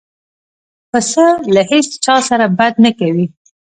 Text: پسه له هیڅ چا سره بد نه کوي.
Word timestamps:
پسه 0.89 1.25
له 1.53 1.61
هیڅ 1.71 1.87
چا 2.05 2.15
سره 2.29 2.45
بد 2.57 2.73
نه 2.85 2.91
کوي. 2.99 3.25